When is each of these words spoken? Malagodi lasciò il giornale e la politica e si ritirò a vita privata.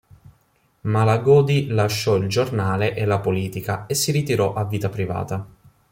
Malagodi 0.81 1.67
lasciò 1.69 2.15
il 2.15 2.27
giornale 2.27 2.95
e 2.95 3.05
la 3.05 3.19
politica 3.19 3.85
e 3.85 3.93
si 3.93 4.11
ritirò 4.11 4.55
a 4.55 4.65
vita 4.65 4.89
privata. 4.89 5.45